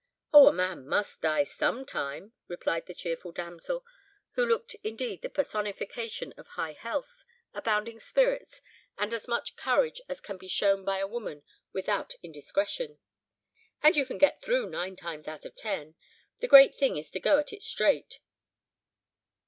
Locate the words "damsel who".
3.31-4.43